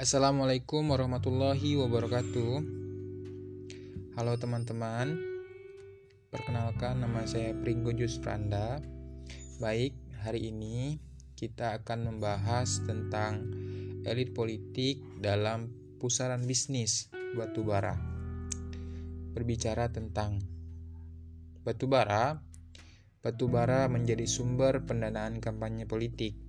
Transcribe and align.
Assalamualaikum 0.00 0.96
warahmatullahi 0.96 1.76
wabarakatuh. 1.76 2.52
Halo 4.16 4.32
teman-teman. 4.40 5.12
Perkenalkan 6.32 7.04
nama 7.04 7.28
saya 7.28 7.52
Pringgo 7.52 7.92
Jus 7.92 8.16
Pranda. 8.16 8.80
Baik, 9.60 9.92
hari 10.24 10.48
ini 10.48 10.96
kita 11.36 11.76
akan 11.76 12.16
membahas 12.16 12.80
tentang 12.88 13.44
elit 14.08 14.32
politik 14.32 15.04
dalam 15.20 15.68
pusaran 16.00 16.48
bisnis 16.48 17.12
batubara. 17.36 17.92
Berbicara 19.36 19.92
tentang 19.92 20.40
batubara, 21.60 22.40
batubara 23.20 23.84
menjadi 23.92 24.24
sumber 24.24 24.80
pendanaan 24.88 25.44
kampanye 25.44 25.84
politik 25.84 26.40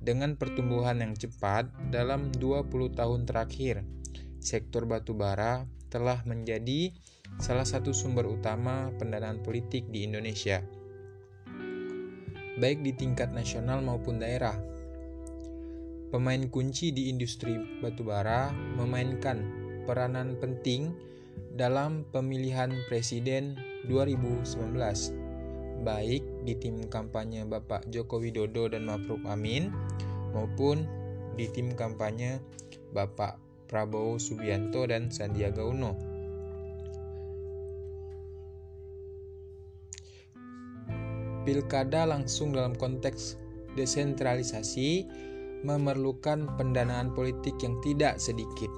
dengan 0.00 0.36
pertumbuhan 0.36 1.00
yang 1.00 1.16
cepat 1.16 1.68
dalam 1.88 2.30
20 2.36 2.94
tahun 2.94 3.24
terakhir, 3.24 3.82
sektor 4.38 4.84
batubara 4.84 5.66
telah 5.88 6.20
menjadi 6.28 6.92
salah 7.40 7.64
satu 7.64 7.90
sumber 7.90 8.28
utama 8.28 8.92
pendanaan 9.00 9.40
politik 9.40 9.88
di 9.90 10.04
Indonesia, 10.06 10.62
baik 12.60 12.84
di 12.84 12.92
tingkat 12.94 13.32
nasional 13.32 13.80
maupun 13.80 14.20
daerah. 14.20 14.56
Pemain 16.06 16.44
kunci 16.48 16.94
di 16.94 17.10
industri 17.10 17.58
batubara 17.82 18.54
memainkan 18.54 19.42
peranan 19.84 20.38
penting 20.38 20.94
dalam 21.56 22.06
pemilihan 22.14 22.72
presiden 22.86 23.58
2019 23.90 25.26
baik 25.82 26.35
di 26.46 26.54
tim 26.54 26.86
kampanye 26.86 27.42
Bapak 27.42 27.90
Joko 27.90 28.22
Widodo 28.22 28.70
dan 28.70 28.86
Ma'ruf 28.86 29.18
Amin 29.26 29.74
maupun 30.30 30.86
di 31.34 31.50
tim 31.50 31.74
kampanye 31.74 32.38
Bapak 32.94 33.36
Prabowo 33.66 34.22
Subianto 34.22 34.86
dan 34.86 35.10
Sandiaga 35.10 35.66
Uno. 35.66 35.92
Pilkada 41.42 42.06
langsung 42.06 42.54
dalam 42.54 42.74
konteks 42.74 43.38
desentralisasi 43.78 45.06
memerlukan 45.62 46.58
pendanaan 46.58 47.14
politik 47.14 47.54
yang 47.62 47.78
tidak 47.82 48.18
sedikit. 48.18 48.70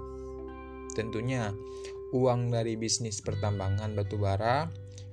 Tentunya, 0.92 1.52
uang 2.12 2.52
dari 2.52 2.76
bisnis 2.76 3.20
pertambangan 3.20 3.92
batubara 3.92 4.68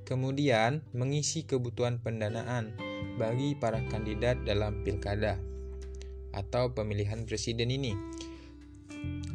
kemudian 0.06 0.86
mengisi 0.94 1.44
kebutuhan 1.44 1.98
pendanaan 2.00 2.78
bagi 3.18 3.58
para 3.58 3.82
kandidat 3.90 4.46
dalam 4.46 4.86
pilkada 4.86 5.42
atau 6.32 6.72
pemilihan 6.72 7.26
presiden 7.26 7.74
ini. 7.74 7.98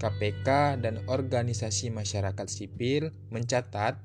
KPK 0.01 0.81
dan 0.81 1.05
organisasi 1.13 1.93
masyarakat 1.93 2.49
sipil 2.49 3.13
mencatat 3.29 4.01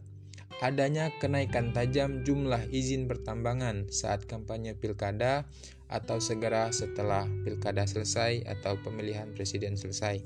adanya 0.60 1.12
kenaikan 1.20 1.72
tajam 1.72 2.24
jumlah 2.24 2.68
izin 2.72 3.08
pertambangan 3.08 3.88
saat 3.92 4.24
kampanye 4.28 4.76
pilkada 4.76 5.48
atau 5.88 6.20
segera 6.20 6.72
setelah 6.72 7.28
pilkada 7.44 7.84
selesai 7.88 8.44
atau 8.48 8.80
pemilihan 8.80 9.32
presiden 9.36 9.76
selesai. 9.80 10.24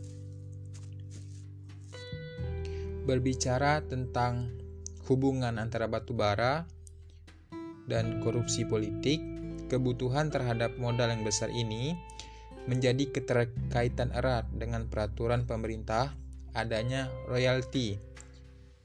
Berbicara 3.06 3.82
tentang 3.90 4.54
hubungan 5.10 5.58
antara 5.58 5.90
batu 5.90 6.14
bara 6.14 6.70
dan 7.90 8.22
korupsi 8.22 8.62
politik, 8.70 9.18
kebutuhan 9.66 10.30
terhadap 10.30 10.78
modal 10.78 11.10
yang 11.10 11.26
besar 11.26 11.50
ini 11.50 11.98
menjadi 12.70 13.10
keterkaitan 13.10 14.14
erat 14.14 14.46
dengan 14.54 14.86
peraturan 14.86 15.50
pemerintah 15.50 16.14
adanya 16.54 17.10
royalti 17.26 17.98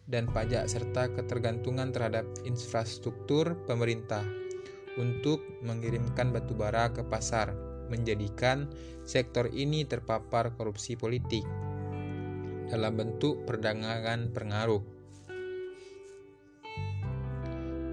dan 0.09 0.25
pajak 0.33 0.65
serta 0.65 1.13
ketergantungan 1.13 1.93
terhadap 1.93 2.25
infrastruktur 2.49 3.57
pemerintah 3.69 4.25
untuk 4.97 5.45
mengirimkan 5.61 6.33
batu 6.33 6.57
bara 6.57 6.89
ke 6.93 7.05
pasar 7.05 7.53
menjadikan 7.93 8.69
sektor 9.05 9.53
ini 9.53 9.85
terpapar 9.85 10.57
korupsi 10.57 10.97
politik 10.97 11.45
dalam 12.73 12.97
bentuk 12.97 13.45
perdagangan 13.45 14.33
pengaruh 14.33 14.94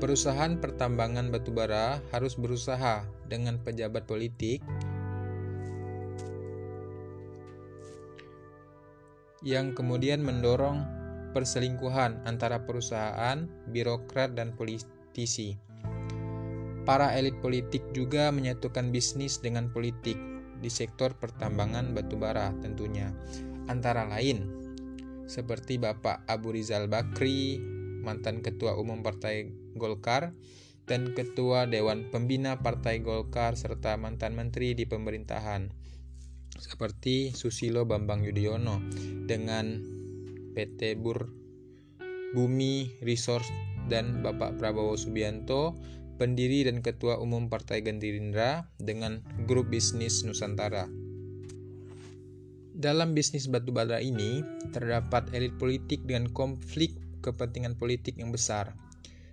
Perusahaan 0.01 0.57
pertambangan 0.57 1.29
batubara 1.29 2.01
harus 2.09 2.33
berusaha 2.33 3.05
dengan 3.29 3.61
pejabat 3.61 4.09
politik 4.09 4.65
yang 9.45 9.77
kemudian 9.77 10.25
mendorong 10.25 10.81
perselingkuhan 11.37 12.17
antara 12.25 12.65
perusahaan, 12.65 13.45
birokrat, 13.69 14.33
dan 14.33 14.57
politisi. 14.57 15.57
Para 16.81 17.13
elit 17.13 17.37
politik 17.37 17.85
juga 17.93 18.33
menyatukan 18.33 18.89
bisnis 18.89 19.37
dengan 19.37 19.69
politik 19.69 20.17
di 20.61 20.69
sektor 20.73 21.13
pertambangan 21.13 21.93
batubara 21.93 22.49
tentunya. 22.57 23.13
Antara 23.69 24.09
lain, 24.09 24.49
seperti 25.29 25.77
Bapak 25.77 26.25
Abu 26.25 26.57
Rizal 26.57 26.89
Bakri, 26.89 27.61
mantan 28.01 28.41
Ketua 28.41 28.75
Umum 28.75 29.05
Partai 29.05 29.49
Golkar, 29.77 30.33
dan 30.89 31.13
Ketua 31.15 31.69
Dewan 31.69 32.09
Pembina 32.09 32.59
Partai 32.59 32.99
Golkar 32.99 33.55
serta 33.55 33.95
mantan 33.95 34.35
menteri 34.35 34.75
di 34.75 34.83
pemerintahan 34.83 35.71
seperti 36.57 37.31
Susilo 37.31 37.87
Bambang 37.87 38.27
Yudhoyono 38.27 38.83
dengan 39.25 39.81
PT 40.51 40.99
Bur 40.99 41.31
Bumi 42.35 43.01
Resource 43.01 43.47
dan 43.87 44.19
Bapak 44.19 44.59
Prabowo 44.59 44.99
Subianto 44.99 45.79
pendiri 46.21 46.67
dan 46.67 46.85
Ketua 46.85 47.17
Umum 47.17 47.49
Partai 47.49 47.81
Gerindra 47.81 48.69
dengan 48.77 49.25
grup 49.49 49.73
bisnis 49.73 50.21
Nusantara. 50.21 50.85
Dalam 52.71 53.13
bisnis 53.13 53.49
batubara 53.49 54.01
ini, 54.01 54.41
terdapat 54.73 55.33
elit 55.33 55.53
politik 55.57 56.05
dengan 56.05 56.29
konflik 56.29 56.93
kepentingan 57.21 57.77
politik 57.77 58.17
yang 58.17 58.33
besar, 58.33 58.75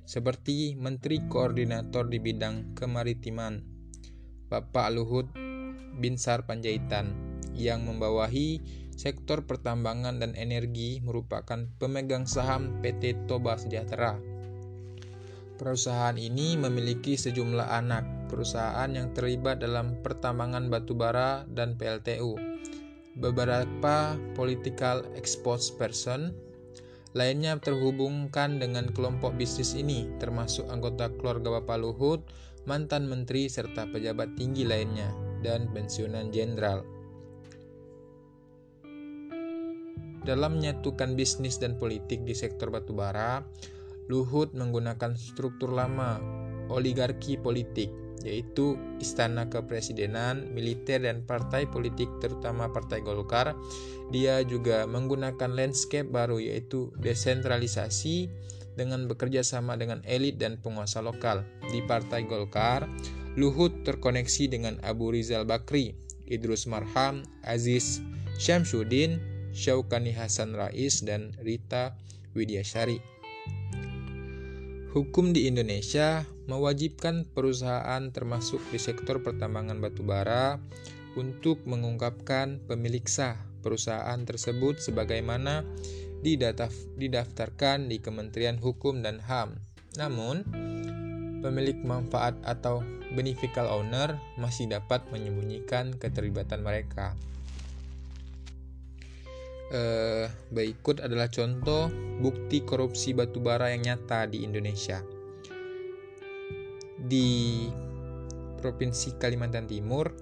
seperti 0.09 0.77
Menteri 0.77 1.25
Koordinator 1.27 2.09
di 2.09 2.21
bidang 2.21 2.73
kemaritiman, 2.77 3.61
Bapak 4.49 4.89
Luhut 4.93 5.29
Binsar 5.99 6.49
Panjaitan, 6.49 7.13
yang 7.59 7.85
membawahi 7.85 8.63
sektor 8.99 9.45
pertambangan 9.45 10.19
dan 10.19 10.33
energi 10.39 10.99
merupakan 11.05 11.69
pemegang 11.77 12.25
saham 12.25 12.81
PT 12.81 13.29
Toba 13.31 13.61
Sejahtera. 13.61 14.17
Perusahaan 15.59 16.15
ini 16.15 16.55
memiliki 16.55 17.19
sejumlah 17.19 17.67
anak 17.67 18.31
perusahaan 18.31 18.87
yang 18.95 19.11
terlibat 19.11 19.59
dalam 19.59 19.99
pertambangan 20.07 20.71
batubara 20.71 21.43
dan 21.51 21.75
PLTU. 21.75 22.39
Beberapa 23.19 24.15
political 24.39 25.03
exposed 25.19 25.75
person 25.75 26.31
lainnya 27.19 27.59
terhubungkan 27.59 28.63
dengan 28.63 28.87
kelompok 28.95 29.35
bisnis 29.35 29.75
ini, 29.75 30.07
termasuk 30.23 30.71
anggota 30.71 31.11
keluarga 31.19 31.59
Bapak 31.59 31.83
Luhut, 31.83 32.23
mantan 32.71 33.11
menteri, 33.11 33.51
serta 33.51 33.91
pejabat 33.91 34.39
tinggi 34.39 34.63
lainnya, 34.63 35.11
dan 35.43 35.67
pensiunan 35.75 36.31
jenderal. 36.31 36.87
Dalam 40.23 40.63
menyatukan 40.63 41.19
bisnis 41.19 41.59
dan 41.59 41.75
politik 41.75 42.23
di 42.23 42.39
sektor 42.39 42.71
batubara, 42.71 43.43
Luhut 44.07 44.55
menggunakan 44.55 45.19
struktur 45.19 45.75
lama 45.75 46.23
oligarki 46.71 47.37
politik 47.37 47.93
yaitu 48.25 48.79
istana 48.99 49.47
kepresidenan, 49.47 50.51
militer, 50.55 51.03
dan 51.03 51.23
partai 51.27 51.69
politik 51.69 52.09
terutama 52.19 52.71
Partai 52.71 53.03
Golkar. 53.03 53.55
Dia 54.09 54.41
juga 54.47 54.89
menggunakan 54.89 55.53
landscape 55.53 56.09
baru 56.09 56.41
yaitu 56.41 56.91
desentralisasi 56.99 58.31
dengan 58.79 59.11
bekerja 59.11 59.43
sama 59.43 59.75
dengan 59.75 60.01
elit 60.07 60.39
dan 60.39 60.57
penguasa 60.63 61.03
lokal. 61.03 61.43
Di 61.69 61.83
Partai 61.85 62.25
Golkar, 62.25 62.87
Luhut 63.39 63.87
terkoneksi 63.87 64.51
dengan 64.51 64.83
Abu 64.83 65.15
Rizal 65.15 65.47
Bakri, 65.47 65.95
Idrus 66.27 66.67
Marham, 66.67 67.23
Aziz 67.47 68.03
Syamsuddin, 68.35 69.23
Syaukani 69.55 70.11
Hasan 70.11 70.59
Rais, 70.59 71.07
dan 71.07 71.35
Rita 71.43 71.95
Widyasari. 72.35 72.99
Hukum 74.91 75.31
di 75.31 75.47
Indonesia 75.47 76.27
mewajibkan 76.49 77.29
perusahaan 77.29 78.03
termasuk 78.09 78.59
di 78.73 78.81
sektor 78.81 79.21
pertambangan 79.21 79.79
batubara 79.79 80.57
untuk 81.15 81.61
mengungkapkan 81.69 82.65
pemilik 82.65 83.05
sah 83.05 83.37
perusahaan 83.61 84.19
tersebut 84.25 84.81
sebagaimana 84.81 85.63
didaftarkan 86.99 87.93
di 87.93 88.01
Kementerian 88.01 88.57
Hukum 88.59 89.05
dan 89.05 89.21
HAM. 89.23 89.61
Namun, 90.01 90.43
pemilik 91.45 91.79
manfaat 91.85 92.35
atau 92.43 92.83
beneficial 93.15 93.69
owner 93.71 94.19
masih 94.41 94.67
dapat 94.73 95.05
menyembunyikan 95.13 95.95
keterlibatan 96.01 96.65
mereka. 96.65 97.15
eh, 99.69 100.33
berikut 100.49 101.05
adalah 101.05 101.29
contoh 101.29 101.93
bukti 102.25 102.65
korupsi 102.65 103.13
batubara 103.13 103.69
yang 103.69 103.85
nyata 103.85 104.25
di 104.25 104.41
Indonesia. 104.41 105.18
Di 107.09 107.65
Provinsi 108.61 109.17
Kalimantan 109.17 109.65
Timur 109.65 110.13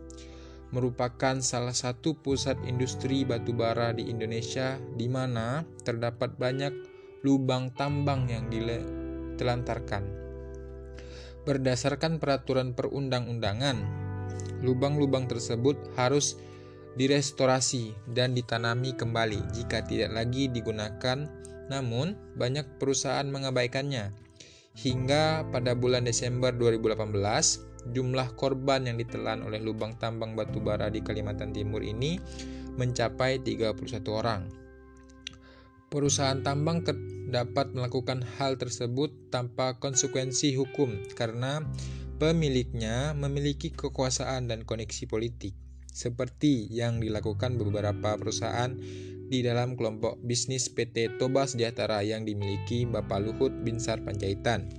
merupakan 0.71 1.43
salah 1.43 1.75
satu 1.75 2.15
pusat 2.15 2.55
industri 2.63 3.27
batubara 3.27 3.91
di 3.91 4.07
Indonesia 4.07 4.79
di 4.95 5.11
mana 5.11 5.67
terdapat 5.83 6.39
banyak 6.39 6.71
lubang 7.27 7.75
tambang 7.75 8.31
yang 8.31 8.47
ditelantarkan. 8.47 10.07
Berdasarkan 11.43 12.23
peraturan 12.23 12.75
perundang-undangan, 12.75 13.83
lubang-lubang 14.63 15.27
tersebut 15.27 15.79
harus 15.99 16.39
direstorasi 16.95 17.95
dan 18.15 18.35
ditanami 18.35 18.95
kembali 18.95 19.43
jika 19.55 19.83
tidak 19.83 20.15
lagi 20.15 20.47
digunakan, 20.51 21.27
namun 21.67 22.15
banyak 22.39 22.79
perusahaan 22.79 23.27
mengabaikannya. 23.27 24.26
Hingga 24.77 25.49
pada 25.49 25.73
bulan 25.73 26.05
Desember 26.05 26.53
2018, 26.53 27.17
jumlah 27.97 28.29
korban 28.37 28.85
yang 28.85 29.01
ditelan 29.01 29.41
oleh 29.41 29.57
lubang 29.65 29.97
tambang 29.97 30.37
batu 30.37 30.61
bara 30.61 30.93
di 30.93 31.01
Kalimantan 31.01 31.57
Timur 31.57 31.81
ini 31.81 32.21
mencapai 32.77 33.41
31 33.41 33.73
orang. 34.13 34.45
Perusahaan 35.89 36.45
tambang 36.45 36.85
dapat 37.33 37.73
melakukan 37.73 38.21
hal 38.37 38.61
tersebut 38.61 39.33
tanpa 39.33 39.81
konsekuensi 39.81 40.53
hukum 40.61 40.93
karena 41.17 41.65
pemiliknya 42.21 43.17
memiliki 43.17 43.73
kekuasaan 43.73 44.53
dan 44.53 44.69
koneksi 44.69 45.09
politik 45.09 45.57
seperti 45.89 46.69
yang 46.69 47.01
dilakukan 47.01 47.57
beberapa 47.57 48.21
perusahaan 48.21 48.77
di 49.27 49.43
dalam 49.43 49.75
kelompok 49.75 50.23
bisnis 50.23 50.71
PT 50.71 51.19
Toba 51.19 51.47
Sejahtera 51.51 52.03
yang 52.07 52.23
dimiliki 52.23 52.87
Bapak 52.87 53.19
Luhut 53.23 53.51
Binsar 53.51 54.03
Panjaitan. 54.07 54.71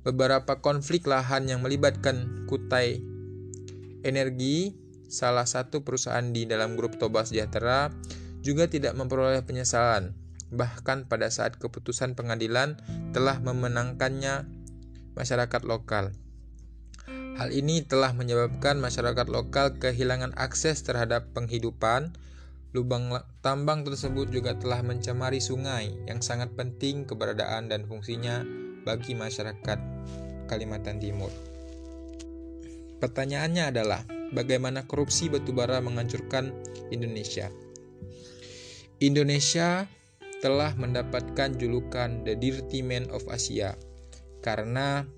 Beberapa 0.00 0.60
konflik 0.64 1.04
lahan 1.04 1.48
yang 1.48 1.60
melibatkan 1.60 2.48
Kutai 2.48 3.00
Energi, 4.00 4.72
salah 5.12 5.44
satu 5.44 5.84
perusahaan 5.84 6.24
di 6.24 6.48
dalam 6.48 6.72
grup 6.76 6.96
Toba 6.96 7.24
Sejahtera, 7.28 7.92
juga 8.40 8.64
tidak 8.64 8.96
memperoleh 8.96 9.44
penyesalan. 9.44 10.16
Bahkan 10.50 11.06
pada 11.06 11.28
saat 11.28 11.60
keputusan 11.60 12.16
pengadilan 12.16 12.80
telah 13.12 13.38
memenangkannya 13.44 14.48
masyarakat 15.14 15.62
lokal. 15.68 16.16
Hal 17.36 17.56
ini 17.56 17.84
telah 17.84 18.12
menyebabkan 18.12 18.80
masyarakat 18.80 19.28
lokal 19.28 19.76
kehilangan 19.80 20.36
akses 20.36 20.84
terhadap 20.84 21.32
penghidupan. 21.32 22.12
Lubang 22.70 23.10
tambang 23.42 23.82
tersebut 23.82 24.30
juga 24.30 24.54
telah 24.54 24.78
mencemari 24.86 25.42
sungai 25.42 25.90
yang 26.06 26.22
sangat 26.22 26.54
penting 26.54 27.02
keberadaan 27.02 27.66
dan 27.66 27.82
fungsinya 27.82 28.46
bagi 28.86 29.18
masyarakat 29.18 29.78
Kalimantan 30.46 31.02
Timur. 31.02 31.34
Pertanyaannya 33.02 33.74
adalah, 33.74 34.06
bagaimana 34.30 34.86
korupsi 34.86 35.26
batubara 35.26 35.82
menghancurkan 35.82 36.54
Indonesia? 36.94 37.50
Indonesia 39.02 39.90
telah 40.38 40.70
mendapatkan 40.78 41.58
julukan 41.58 42.22
The 42.22 42.38
Dirty 42.38 42.86
Man 42.86 43.10
of 43.10 43.26
Asia 43.26 43.74
karena 44.46 45.10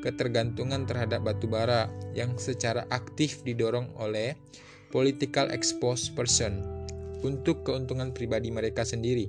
ketergantungan 0.00 0.88
terhadap 0.88 1.20
batu 1.20 1.52
bara 1.52 1.92
yang 2.16 2.40
secara 2.40 2.88
aktif 2.88 3.44
didorong 3.44 3.92
oleh 4.00 4.40
political 4.88 5.52
exposed 5.52 6.16
person 6.16 6.73
untuk 7.24 7.64
keuntungan 7.64 8.12
pribadi 8.12 8.52
mereka 8.52 8.84
sendiri. 8.84 9.26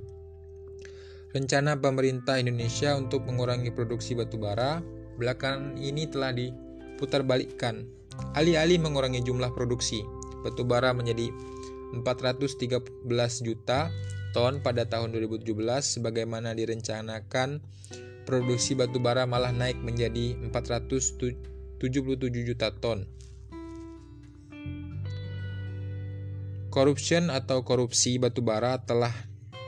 Rencana 1.32 1.76
pemerintah 1.80 2.38
Indonesia 2.38 2.94
untuk 2.94 3.24
mengurangi 3.26 3.72
produksi 3.74 4.14
batu 4.14 4.38
bara 4.38 4.80
belakangan 5.16 5.80
ini 5.80 6.06
telah 6.06 6.32
diputarbalikkan. 6.32 7.88
Alih-alih 8.36 8.80
mengurangi 8.80 9.20
jumlah 9.20 9.52
produksi, 9.52 10.00
batu 10.44 10.64
bara 10.64 10.96
menjadi 10.96 11.28
413 11.92 13.44
juta 13.44 13.92
ton 14.36 14.60
pada 14.60 14.84
tahun 14.84 15.16
2017 15.16 15.56
sebagaimana 15.80 16.52
direncanakan 16.52 17.64
produksi 18.28 18.76
batu 18.76 19.00
bara 19.00 19.24
malah 19.24 19.54
naik 19.54 19.80
menjadi 19.80 20.36
477 20.52 21.32
juta 22.44 22.68
ton. 22.80 23.08
Corruption 26.76 27.32
atau 27.32 27.64
korupsi 27.64 28.20
batu 28.20 28.44
bara 28.44 28.76
telah 28.84 29.16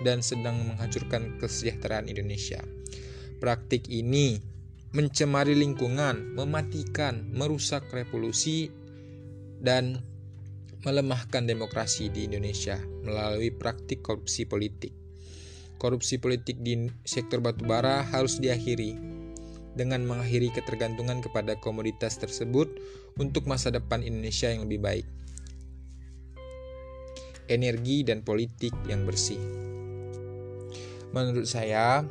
dan 0.04 0.20
sedang 0.20 0.60
menghancurkan 0.60 1.40
kesejahteraan 1.40 2.04
Indonesia. 2.04 2.60
Praktik 3.40 3.88
ini 3.88 4.36
mencemari 4.92 5.56
lingkungan, 5.56 6.36
mematikan, 6.36 7.32
merusak 7.32 7.88
revolusi, 7.96 8.68
dan 9.56 10.04
melemahkan 10.84 11.48
demokrasi 11.48 12.12
di 12.12 12.28
Indonesia 12.28 12.76
melalui 13.00 13.56
praktik 13.56 14.04
korupsi 14.04 14.44
politik 14.44 15.08
korupsi 15.78 16.18
politik 16.18 16.60
di 16.60 16.90
sektor 17.06 17.38
batubara 17.38 18.02
harus 18.10 18.42
diakhiri 18.42 18.98
dengan 19.78 20.02
mengakhiri 20.02 20.50
ketergantungan 20.50 21.22
kepada 21.22 21.54
komoditas 21.62 22.18
tersebut 22.18 22.66
untuk 23.14 23.46
masa 23.46 23.70
depan 23.70 24.02
Indonesia 24.02 24.50
yang 24.50 24.66
lebih 24.66 24.82
baik. 24.82 25.06
Energi 27.48 28.04
dan 28.04 28.20
politik 28.20 28.76
yang 28.84 29.08
bersih. 29.08 29.40
Menurut 31.16 31.48
saya, 31.48 32.04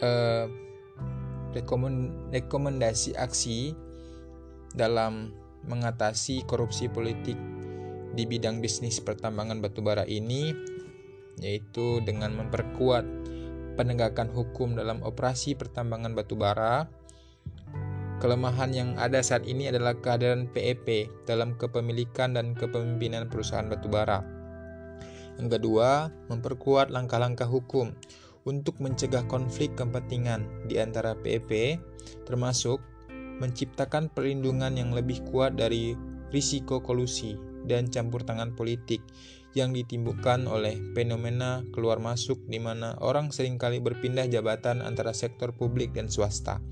eh, 0.00 0.48
rekomendasi 2.32 3.16
aksi 3.16 3.76
dalam 4.76 5.32
mengatasi 5.64 6.44
korupsi 6.44 6.88
politik 6.92 7.36
di 8.16 8.24
bidang 8.24 8.64
bisnis 8.64 9.00
pertambangan 9.00 9.60
batubara 9.60 10.08
ini 10.08 10.52
yaitu 11.36 12.00
dengan 12.00 12.32
memperkuat 12.32 13.04
penegakan 13.76 14.32
hukum 14.32 14.72
dalam 14.72 15.04
operasi 15.04 15.52
pertambangan 15.52 16.16
batu 16.16 16.32
bara. 16.32 16.88
Kelemahan 18.16 18.72
yang 18.72 18.90
ada 18.96 19.20
saat 19.20 19.44
ini 19.44 19.68
adalah 19.68 19.92
kehadiran 20.00 20.48
PEP 20.48 21.12
dalam 21.28 21.52
kepemilikan 21.60 22.32
dan 22.32 22.56
kepemimpinan 22.56 23.28
perusahaan 23.28 23.68
batu 23.68 23.92
bara. 23.92 24.24
Yang 25.36 25.60
kedua, 25.60 26.08
memperkuat 26.32 26.88
langkah-langkah 26.88 27.44
hukum 27.44 27.92
untuk 28.48 28.80
mencegah 28.80 29.28
konflik 29.28 29.76
kepentingan 29.76 30.48
di 30.64 30.80
antara 30.80 31.12
PEP, 31.12 31.76
termasuk 32.24 32.80
menciptakan 33.36 34.08
perlindungan 34.08 34.80
yang 34.80 34.96
lebih 34.96 35.20
kuat 35.28 35.60
dari 35.60 35.92
risiko 36.32 36.80
kolusi 36.80 37.36
dan 37.68 37.92
campur 37.92 38.24
tangan 38.24 38.56
politik 38.56 39.04
yang 39.52 39.76
ditimbulkan 39.76 40.48
oleh 40.48 40.76
fenomena 40.96 41.64
keluar 41.72 42.00
masuk 42.00 42.40
di 42.48 42.60
mana 42.60 42.96
orang 43.00 43.28
sering 43.28 43.60
kali 43.60 43.80
berpindah 43.80 44.24
jabatan 44.28 44.80
antara 44.80 45.12
sektor 45.12 45.52
publik 45.52 45.92
dan 45.92 46.08
swasta. 46.08 46.64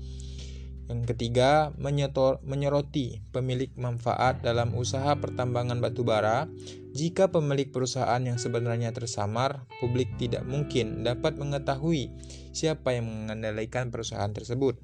Yang 0.85 1.15
ketiga, 1.15 1.73
menyetor, 1.81 2.41
menyoroti 2.45 3.25
pemilik 3.33 3.73
manfaat 3.73 4.45
dalam 4.45 4.77
usaha 4.77 5.17
pertambangan 5.17 5.81
batu 5.81 6.05
bara. 6.05 6.45
Jika 6.93 7.33
pemilik 7.33 7.73
perusahaan 7.73 8.21
yang 8.21 8.37
sebenarnya 8.37 8.93
tersamar, 8.93 9.65
publik 9.81 10.13
tidak 10.21 10.45
mungkin 10.45 11.01
dapat 11.01 11.41
mengetahui 11.41 12.13
siapa 12.53 12.93
yang 12.93 13.09
mengendalikan 13.09 13.89
perusahaan 13.89 14.29
tersebut. 14.29 14.77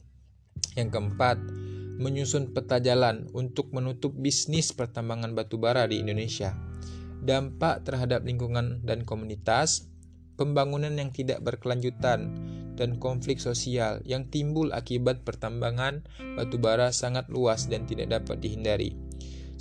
Yang 0.74 0.90
keempat, 0.98 1.38
menyusun 2.02 2.52
peta 2.52 2.82
jalan 2.82 3.30
untuk 3.38 3.70
menutup 3.72 4.12
bisnis 4.18 4.74
pertambangan 4.74 5.38
batu 5.38 5.62
bara 5.62 5.86
di 5.86 6.02
Indonesia 6.02 6.72
dampak 7.22 7.86
terhadap 7.86 8.26
lingkungan 8.26 8.82
dan 8.82 9.06
komunitas, 9.06 9.88
pembangunan 10.36 10.92
yang 10.98 11.14
tidak 11.14 11.40
berkelanjutan, 11.46 12.34
dan 12.78 12.98
konflik 12.98 13.42
sosial 13.42 14.00
yang 14.08 14.28
timbul 14.30 14.72
akibat 14.72 15.26
pertambangan 15.26 16.06
batu 16.38 16.58
bara 16.58 16.94
sangat 16.94 17.28
luas 17.28 17.68
dan 17.68 17.84
tidak 17.90 18.12
dapat 18.12 18.40
dihindari. 18.40 18.96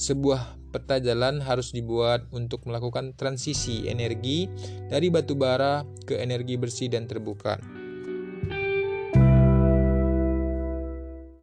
Sebuah 0.01 0.61
peta 0.71 1.03
jalan 1.03 1.43
harus 1.43 1.75
dibuat 1.75 2.31
untuk 2.31 2.65
melakukan 2.65 3.13
transisi 3.19 3.91
energi 3.91 4.49
dari 4.89 5.11
batu 5.11 5.35
bara 5.35 5.83
ke 6.07 6.17
energi 6.23 6.57
bersih 6.57 6.89
dan 6.89 7.05
terbuka 7.11 7.80